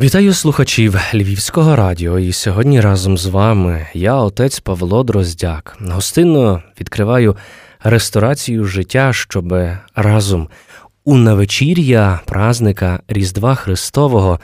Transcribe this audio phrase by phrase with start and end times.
[0.00, 7.36] Вітаю слухачів Львівського радіо, і сьогодні разом з вами я, отець Павло Дроздяк, гостинно відкриваю
[7.82, 9.54] ресторацію життя, щоб
[9.94, 10.48] разом
[11.04, 14.40] у навечір'я празника Різдва Христового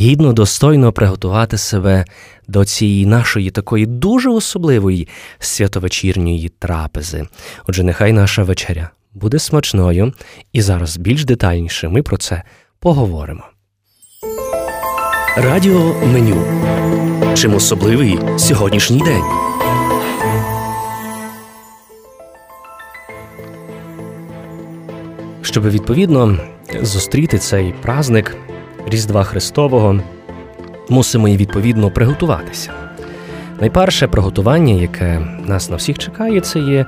[0.00, 2.04] гідно достойно приготувати себе
[2.48, 5.08] до цієї нашої такої дуже особливої
[5.38, 7.26] святовечірньої трапези.
[7.66, 10.12] Отже, нехай наша вечеря буде смачною,
[10.52, 12.42] і зараз більш детальніше ми про це
[12.80, 13.44] поговоримо.
[15.36, 16.36] Радіо меню.
[17.34, 19.22] Чим особливий сьогоднішній день?
[25.42, 26.36] Щоб відповідно
[26.82, 28.36] зустріти цей праздник
[28.86, 30.00] Різдва Христового,
[30.88, 32.70] мусимо і відповідно приготуватися.
[33.60, 36.86] Найперше приготування, яке нас на всіх чекає, це є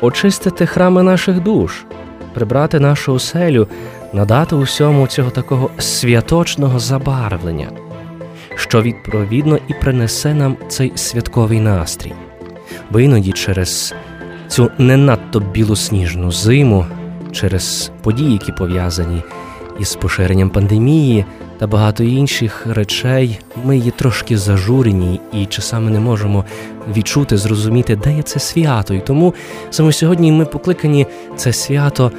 [0.00, 1.84] очистити храми наших душ,
[2.34, 3.68] прибрати нашу оселю,
[4.12, 7.70] надати усьому цього такого святочного забарвлення,
[8.54, 12.12] що відповідно і принесе нам цей святковий настрій.
[12.90, 13.94] Бо іноді через
[14.48, 16.86] цю не надто білосніжну зиму,
[17.32, 19.22] через події, які пов'язані
[19.78, 21.24] із поширенням пандемії
[21.58, 26.44] та багато інших речей, ми є трошки зажурені і часами не можемо
[26.96, 28.94] відчути, зрозуміти, де є це свято.
[28.94, 29.34] І тому
[29.70, 32.12] саме сьогодні ми покликані це свято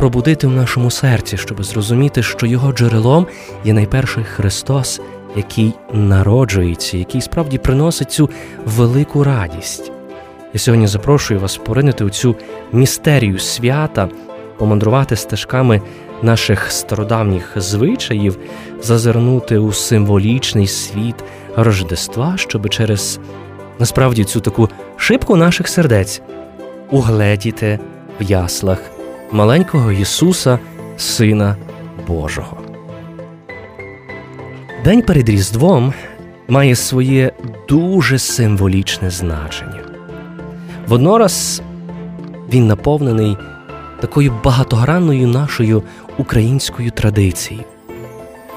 [0.00, 3.26] пробудити в нашому серці, щоб зрозуміти, що його джерелом
[3.64, 5.00] є найперший Христос,
[5.36, 8.30] який народжується, який справді приносить цю
[8.64, 9.92] велику радість.
[10.52, 12.36] Я сьогодні запрошую вас поринути у цю
[12.72, 14.08] містерію свята,
[14.58, 15.80] помандрувати стежками
[16.22, 18.38] наших стародавніх звичаїв,
[18.82, 21.16] зазирнути у символічний світ
[21.56, 23.20] Рождества, щоб через
[23.78, 26.22] насправді цю таку шибку наших сердець
[26.90, 27.78] угледіти
[28.20, 28.99] в яслах
[29.32, 30.58] маленького Ісуса,
[30.96, 31.56] Сина
[32.06, 32.56] Божого.
[34.84, 35.92] День перед Різдвом
[36.48, 37.32] має своє
[37.68, 39.80] дуже символічне значення.
[40.88, 41.62] Воднораз
[42.52, 43.36] він наповнений
[44.00, 45.82] такою багатогранною нашою
[46.18, 47.64] українською традицією.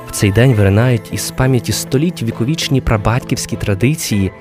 [0.08, 4.32] В цей день виринають із пам'яті століть віковічні прабатьківські традиції,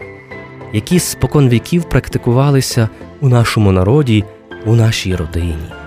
[0.72, 2.88] які спокон віків практикувалися
[3.20, 4.24] у нашому народі,
[4.66, 5.81] у нашій родині.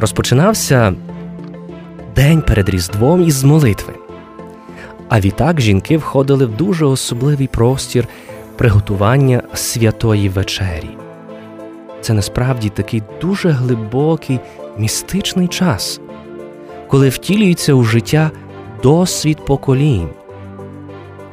[0.00, 0.94] Розпочинався
[2.16, 3.94] день перед Різдвом із молитви.
[5.08, 8.08] А відтак жінки входили в дуже особливий простір
[8.56, 10.90] приготування святої вечері.
[12.00, 14.40] Це насправді такий дуже глибокий
[14.78, 16.00] містичний час,
[16.88, 18.30] коли втілюється у життя
[18.82, 20.08] досвід поколінь,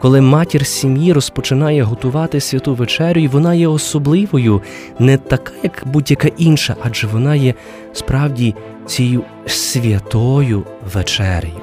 [0.07, 4.61] коли матір сім'ї розпочинає готувати святу вечерю, і вона є особливою,
[4.99, 7.53] не така, як будь-яка інша, адже вона є
[7.93, 10.63] справді цією святою
[10.93, 11.53] вечерею.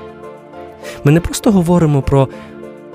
[1.04, 2.28] Ми не просто говоримо про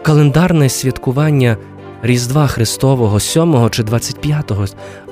[0.02, 1.58] календарне святкування
[2.02, 4.52] Різдва Христового 7 чи 25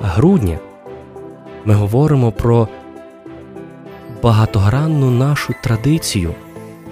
[0.02, 0.60] грудня.
[1.66, 2.68] Ми говоримо про
[4.24, 6.34] багатогранну нашу традицію,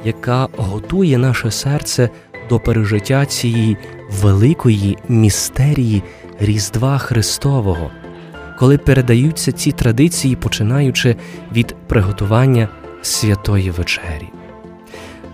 [0.03, 2.09] яка готує наше серце
[2.49, 3.77] до пережиття цієї
[4.11, 6.03] великої містерії
[6.39, 7.91] Різдва Христового,
[8.59, 11.15] коли передаються ці традиції, починаючи
[11.51, 12.69] від приготування
[13.01, 14.29] святої вечері.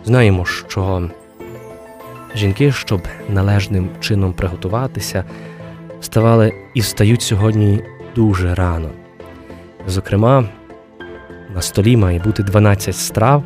[0.05, 1.09] Знаємо, що
[2.35, 5.23] жінки, щоб належним чином приготуватися,
[6.01, 7.83] вставали і встають сьогодні
[8.15, 8.89] дуже рано.
[9.87, 10.49] Зокрема,
[11.55, 13.43] на столі має бути 12 страв,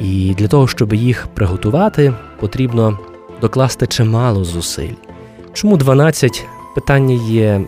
[0.00, 2.98] і для того, щоб їх приготувати, потрібно
[3.40, 4.94] докласти чимало зусиль.
[5.52, 6.44] Чому 12
[6.74, 7.60] питання є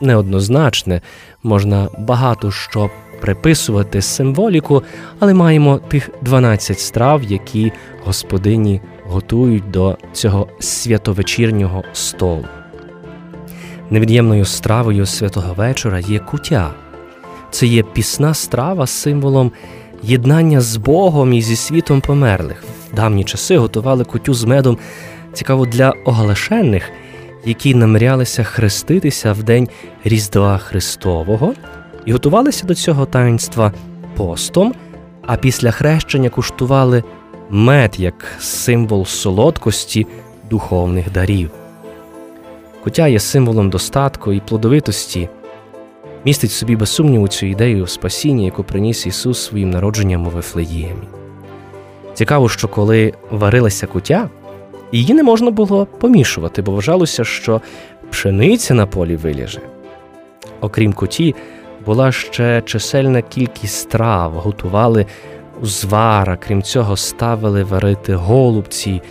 [0.00, 1.00] неоднозначне,
[1.42, 4.82] можна багато що приписувати символіку,
[5.18, 7.72] але маємо тих 12 страв, які
[8.04, 12.44] господині готують до цього святовечірнього столу.
[13.90, 16.70] Невід'ємною стравою святого вечора є куття.
[17.50, 19.52] Це є пісна страва з символом
[20.02, 22.64] єднання з Богом і зі світом померлих.
[22.92, 24.78] В давні часи готували кутю з медом
[25.32, 26.90] цікаво для оглашених,
[27.44, 29.68] які намрялися хреститися в день
[30.04, 31.54] Різдва Христового
[32.04, 33.72] і готувалися до цього таїнства
[34.16, 34.74] постом,
[35.26, 37.04] а після хрещення куштували
[37.50, 40.06] мед як символ солодкості
[40.50, 41.50] духовних дарів.
[42.84, 45.28] Кутя є символом достатку і плодовитості,
[46.26, 51.08] містить в собі без сумніву цю ідею спасіння, яку приніс Ісус своїм народженням у Вифлеємі.
[52.14, 54.30] Цікаво, що коли варилася кутя,
[54.92, 57.60] її не можна було помішувати, бо вважалося, що
[58.10, 59.60] пшениця на полі виліже.
[60.60, 61.34] Окрім куті,
[61.86, 65.06] була ще чисельна кількість страв, готували
[65.62, 69.02] узвара, крім цього, ставили варити голубці,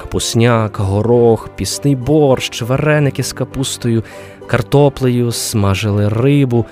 [0.00, 4.04] капусняк, горох, пісний борщ, вареники з капустою,
[4.46, 6.66] картоплею, смажили рибу,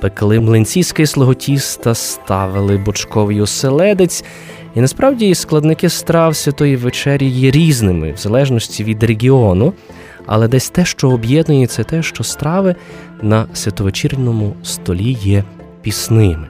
[0.00, 4.24] пекли млинці з кислого тіста, ставили бочковий оселедець.
[4.74, 9.72] І насправді складники страв святої вечері є різними, в залежності від регіону,
[10.26, 12.74] але десь те, що об'єднує, це те, що страви
[13.22, 15.44] на святовечірному столі є
[15.82, 16.48] пісними.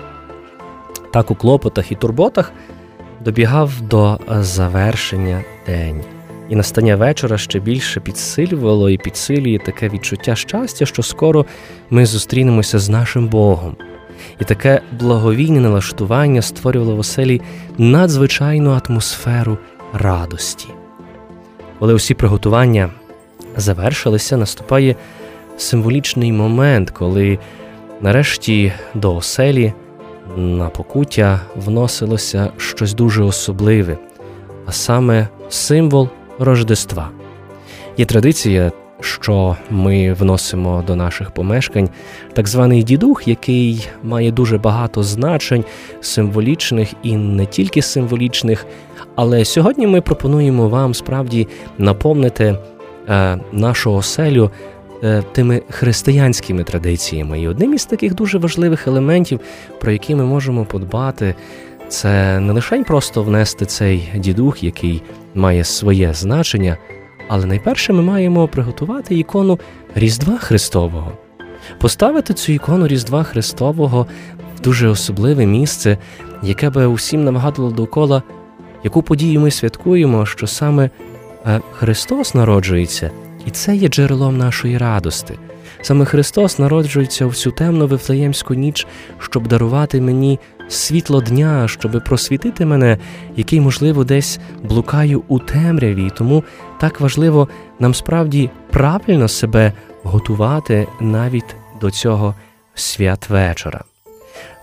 [1.13, 2.53] Так у клопотах і турботах
[3.25, 6.01] добігав до завершення день.
[6.49, 11.47] І настання вечора ще більше підсилювало і підсилює таке відчуття щастя, що скоро
[11.91, 13.77] ми зустрінемося з нашим Богом.
[14.41, 17.41] І таке благовійне налаштування створювало в оселі
[17.79, 19.59] надзвичайну атмосферу
[19.93, 20.69] радості.
[21.79, 22.91] Коли усі приготування
[23.57, 24.97] завершилися, наступає
[25.57, 27.39] символічний момент, коли
[28.01, 29.73] нарешті до оселі
[30.37, 33.99] на покуття вносилося щось дуже особливе,
[34.67, 36.09] а саме символ
[36.39, 37.09] Рождества.
[37.97, 41.89] Є традиція, що ми вносимо до наших помешкань
[42.33, 45.65] так званий дідух, який має дуже багато значень,
[46.01, 48.67] символічних і не тільки символічних.
[49.15, 52.57] Але сьогодні ми пропонуємо вам справді наповнити
[53.09, 54.51] е, нашу оселю
[55.33, 57.41] тими християнськими традиціями.
[57.41, 59.41] І одним із таких дуже важливих елементів,
[59.81, 61.35] про які ми можемо подбати,
[61.89, 65.03] це не лише просто внести цей дідух, який
[65.35, 66.77] має своє значення,
[67.29, 69.59] але найперше ми маємо приготувати ікону
[69.95, 71.13] Різдва Христового,
[71.79, 74.07] поставити цю ікону Різдва Христового
[74.57, 75.99] в дуже особливе місце,
[76.43, 78.23] яке би усім нагадувало довкола,
[78.85, 80.91] яку подію ми святкуємо, що саме
[81.47, 83.11] е, Христос народжується,
[83.47, 85.39] і це є джерелом нашої радости.
[85.83, 88.87] Саме Христос народжується в цю темну вифлеємську ніч,
[89.19, 92.99] щоб дарувати мені світло дня, щоб просвітити мене,
[93.37, 96.45] який, можливо, десь блукаю у темряві, тому
[96.81, 97.49] так важливо
[97.79, 99.73] нам справді правильно себе
[100.03, 102.35] готувати навіть до цього
[102.75, 103.85] святвечора.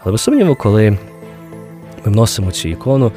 [0.03, 0.97] Але без сумніву, коли
[2.05, 3.11] ми вносимо цю ікону,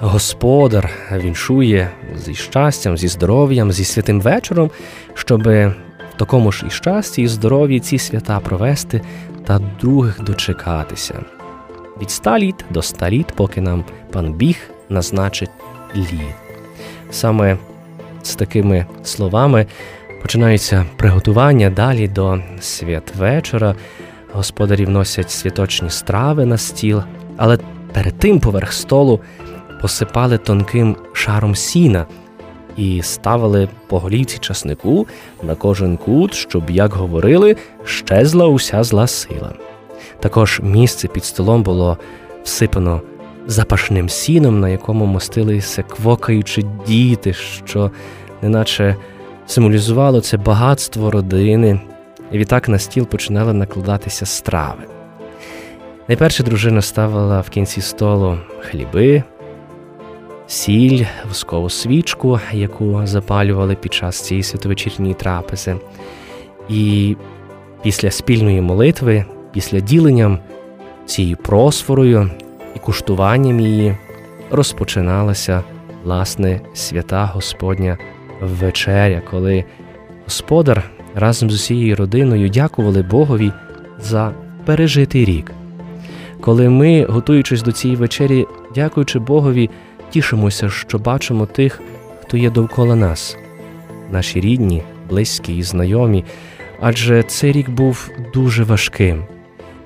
[0.00, 4.70] Господар віншує зі щастям, зі здоров'ям, зі святим вечором,
[5.14, 5.74] щоб в
[6.16, 9.00] такому ж і щасті, і здоров'ї ці свята провести
[9.44, 11.14] та других дочекатися
[12.00, 14.56] від ста літ до ста літ, поки нам пан Біг
[14.88, 15.50] назначить
[15.96, 16.34] літ.
[17.10, 17.58] Саме
[18.22, 19.66] з такими словами
[20.22, 23.74] починаються приготування далі до святвечора.
[24.32, 27.02] Господарі вносять святочні страви на стіл,
[27.36, 27.58] але
[27.92, 29.20] перед тим поверх столу
[29.86, 32.06] посипали тонким шаром сіна
[32.76, 35.06] і ставили по голівці часнику
[35.42, 39.52] на кожен кут, щоб, як говорили, щезла уся зла сила.
[40.20, 41.98] Також місце під столом було
[42.44, 43.00] всипано
[43.46, 47.90] запашним сіном, на якому мостилися квокаючи діти, що
[48.42, 48.96] неначе
[49.46, 51.80] символізувало це багатство родини,
[52.32, 54.82] і відтак на стіл починали накладатися страви.
[56.08, 59.22] Найперше дружина ставила в кінці столу хліби,
[60.46, 65.76] сіль, воскову свічку, яку запалювали під час цієї святовечірньої трапези.
[66.68, 67.16] І
[67.82, 70.38] після спільної молитви після діленням
[71.06, 72.30] цією просфорою
[72.74, 73.96] і куштуванням її
[74.50, 75.62] розпочиналася
[76.04, 77.98] власне свята Господня
[78.40, 79.64] вечеря, коли
[80.24, 83.52] Господар разом з усією родиною дякували Богові
[84.00, 84.32] за
[84.64, 85.52] пережитий рік.
[86.40, 89.70] Коли ми, готуючись до цієї вечері, дякуючи Богові,
[90.10, 91.80] тішимося, що бачимо тих,
[92.22, 93.36] хто є довкола нас,
[94.10, 96.24] наші рідні, близькі і знайомі,
[96.80, 99.24] адже цей рік був дуже важким.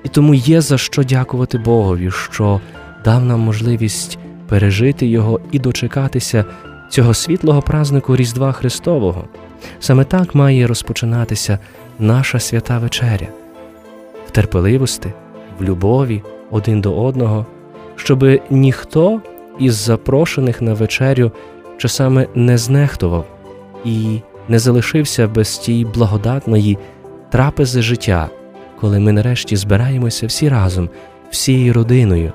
[0.03, 2.61] І тому є за що дякувати Богові, що
[3.05, 6.45] дав нам можливість пережити його і дочекатися
[6.89, 9.27] цього світлого празнику Різдва Христового.
[9.79, 11.59] Саме так має розпочинатися
[11.99, 13.27] наша свята вечеря
[14.27, 15.13] в терпеливості,
[15.59, 17.45] в любові один до одного,
[17.95, 19.21] щоби ніхто
[19.61, 21.31] із запрошених на вечерю
[21.77, 23.25] часами не знехтував
[23.85, 26.77] і не залишився без тієї благодатної
[27.29, 28.29] трапези життя
[28.81, 30.89] коли ми нарешті збираємося всі разом,
[31.29, 32.33] всією родиною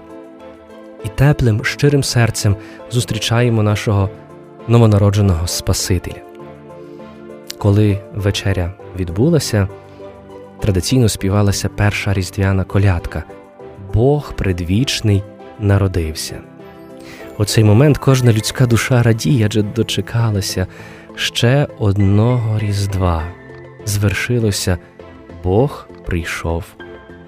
[1.05, 2.57] і теплим, щирим серцем
[2.91, 4.11] зустрічаємо нашого
[4.69, 6.21] новонародженого Спасителя.
[7.59, 9.69] Коли вечеря відбулася,
[10.61, 13.25] традиційно співалася перша різдвяна колядка
[13.95, 15.23] Бог предвічний
[15.59, 16.41] народився.
[17.39, 20.67] У цей момент кожна людська душа радіє, адже дочекалася
[21.15, 23.23] ще одного Різдва.
[23.85, 24.79] Звершилося
[25.45, 26.65] Бог прийшов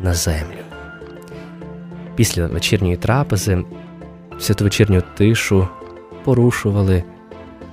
[0.01, 0.59] на землю.
[2.15, 3.65] Після вечірньої трапези
[4.39, 5.69] святовечірню тишу
[6.25, 7.05] порушували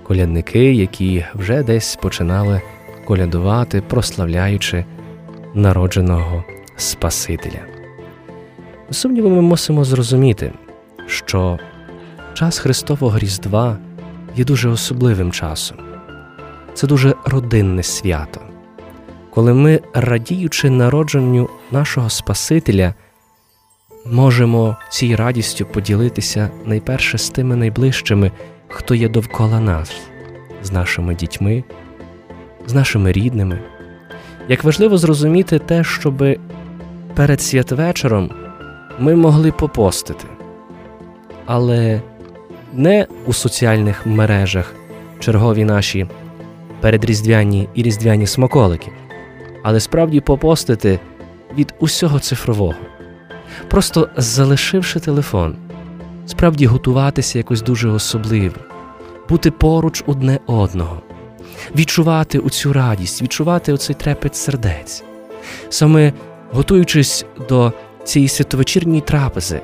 [0.04, 2.62] колядники, які вже десь починали
[3.06, 4.86] колядувати, прославляючи
[5.54, 6.44] народженого
[6.76, 7.60] Спасителя.
[8.92, 10.52] Сумніву, ми мусимо зрозуміти,
[11.08, 11.60] що
[12.36, 13.78] час Христового Різдва
[14.36, 15.78] є дуже особливим часом.
[16.74, 18.42] Це дуже родинне свято,
[19.30, 22.94] коли ми, радіючи народженню нашого Спасителя,
[24.06, 28.32] можемо цією радістю поділитися найперше з тими найближчими,
[28.68, 29.96] хто є довкола нас,
[30.64, 31.64] з нашими дітьми,
[32.68, 33.60] з нашими рідними.
[34.48, 36.24] Як важливо зрозуміти те, щоб
[37.16, 38.32] перед святвечором
[39.00, 40.26] ми могли попостити,
[41.46, 42.02] але
[42.74, 44.74] не у соціальних мережах
[45.20, 46.08] чергові наші
[46.82, 48.92] передріздвяні і різдвяні смаколики,
[49.64, 51.00] але справді попостити
[51.58, 52.76] від усього цифрового,
[53.70, 55.56] просто залишивши телефон,
[56.26, 58.56] справді готуватися якось дуже особливо,
[59.30, 61.02] бути поруч одне одного,
[61.76, 65.04] відчувати оцю радість, відчувати оцей трепет сердець.
[65.70, 66.14] Саме
[66.52, 69.62] готуючись до цієї святовечірньої трапези,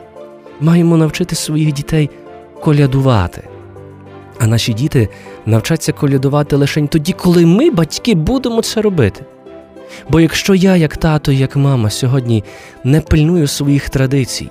[0.60, 2.10] маємо навчити своїх дітей
[2.62, 3.44] колядувати.
[4.39, 5.10] А наші діти
[5.46, 9.25] навчаться колядувати лише тоді, коли ми, батьки, будемо це робити.
[10.10, 12.44] Бо якщо я, як тато, як мама, сьогодні
[12.84, 14.50] не пильную своїх традицій,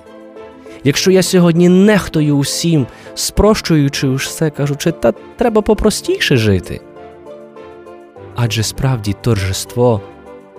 [0.83, 6.81] якщо я сьогодні нехтою усім, спрощуючи все, кажучи, та треба попростіше жити.
[8.35, 10.01] Адже справді торжество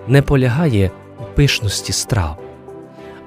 [0.07, 2.37] не полягає у пишності страв,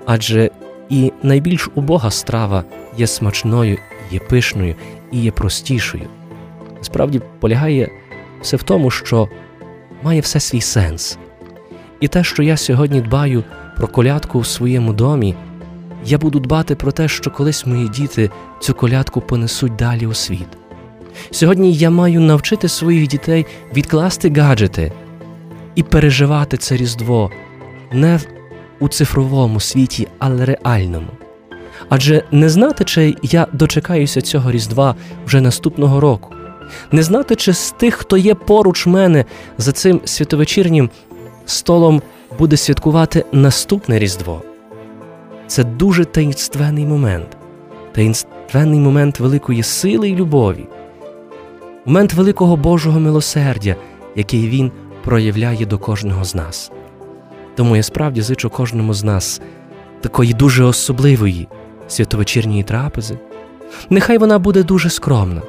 [0.07, 0.51] адже
[0.89, 2.65] і найбільш убога страва
[2.97, 3.79] є смачною,
[4.11, 4.75] є пишною
[5.13, 6.05] і є простішою.
[6.81, 7.91] Справді полягає
[8.43, 9.29] все в тому, що
[10.03, 11.19] має все свій сенс.
[12.01, 13.45] І те, що я сьогодні дбаю
[13.77, 15.35] про колядку в своєму домі,
[16.05, 20.49] я буду дбати про те, що колись мої діти цю колядку понесуть далі у світ.
[21.31, 24.93] Сьогодні я маю навчити своїх дітей відкласти гаджети
[25.75, 27.31] і переживати це Різдво
[27.93, 28.21] не
[28.81, 31.09] у цифровому світі, але реальному.
[31.89, 34.95] Адже не знати, чи я дочекаюся цього Різдва
[35.27, 36.35] вже наступного року,
[36.93, 39.25] не знати, чи з тих, хто є поруч мене
[39.59, 40.91] за цим святовечірнім
[41.47, 42.03] столом,
[42.39, 44.43] буде святкувати наступне Різдво.
[45.47, 47.37] Це дуже таїнственний момент,
[47.93, 50.67] таїнственний момент великої сили і любові,
[51.85, 53.77] момент великого Божого милосердя,
[54.17, 54.73] який Він
[55.05, 56.71] проявляє до кожного з нас.
[57.55, 59.41] Тому я справді зичу кожному з нас
[60.01, 61.49] такої дуже особливої
[61.89, 63.19] святовечірньої трапези.
[63.91, 65.43] Нехай вона буде дуже скромна,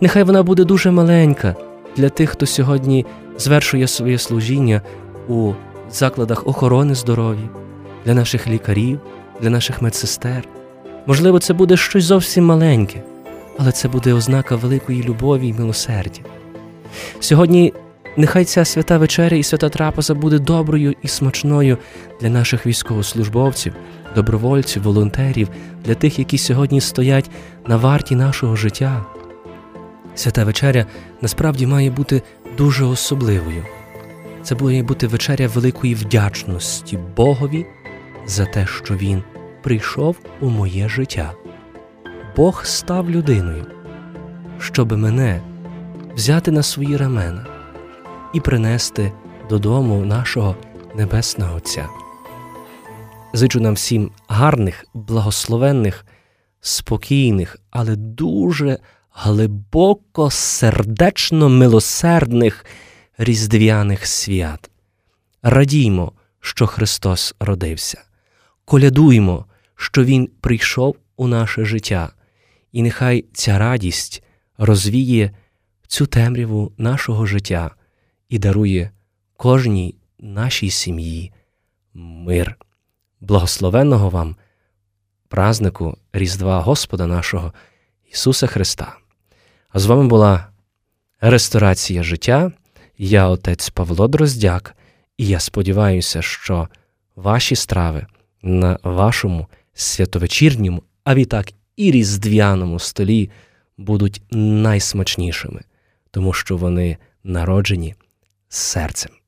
[0.00, 1.56] нехай вона буде дуже маленька
[1.96, 3.06] для тих, хто сьогодні
[3.38, 4.82] звершує своє служіння
[5.28, 5.52] у
[5.90, 7.48] закладах охорони здоров'я,
[8.04, 9.00] для наших лікарів,
[9.40, 10.44] для наших медсестер.
[11.06, 13.02] Можливо, це буде щось зовсім маленьке,
[13.58, 16.20] але це буде ознака великої любові і милосердя.
[17.20, 17.72] Сьогодні
[18.16, 21.78] нехай ця свята вечеря і свята трапеза буде доброю і смачною
[22.20, 23.74] для наших військовослужбовців,
[24.14, 25.48] добровольців, волонтерів,
[25.84, 27.30] для тих, які сьогодні стоять
[27.66, 29.06] на варті нашого життя.
[30.14, 30.86] Свята вечеря
[31.20, 32.22] насправді має бути
[32.58, 33.64] дуже особливою.
[34.42, 37.66] Це має бути вечеря великої вдячності Богові
[38.26, 39.22] за те, що Він
[39.62, 41.32] прийшов у моє життя.
[42.36, 43.66] Бог став людиною,
[44.58, 45.40] щоб мене
[46.14, 47.46] взяти на свої рамена
[48.34, 49.12] і принести
[49.50, 50.56] додому нашого
[50.96, 51.99] Небесного Отця.
[53.32, 56.06] Зичу нам всім гарних, благословенних,
[56.60, 58.78] спокійних, але дуже
[59.12, 62.66] глибоко сердечно милосердних
[63.18, 64.70] різдвяних свят.
[65.42, 68.02] Радіймо, що Христос родився,
[68.64, 72.12] колядуймо, що Він прийшов у наше життя,
[72.72, 74.22] і нехай ця радість
[74.58, 75.30] розвіє
[75.86, 77.70] цю темряву нашого життя
[78.28, 78.90] і дарує
[79.36, 81.32] кожній нашій сім'ї
[81.94, 82.56] мир.
[83.20, 84.36] Благословенного вам
[85.28, 87.52] празнику Різдва Господа нашого
[88.12, 88.96] Ісуса Христа.
[89.68, 90.46] А з вами була
[91.20, 92.52] Ресторація життя.
[92.98, 94.76] Я отець Павло Дроздяк,
[95.16, 96.68] і я сподіваюся, що
[97.16, 98.06] ваші страви
[98.42, 103.30] на вашому святовечірньому, а відтак і різдвяному столі
[103.76, 105.60] будуть найсмачнішими,
[106.10, 107.94] тому що вони народжені
[108.48, 109.19] серцем.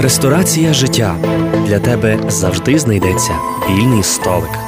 [0.00, 1.16] Ресторація життя
[1.66, 3.32] для тебе завжди знайдеться
[3.70, 4.63] вільний столик.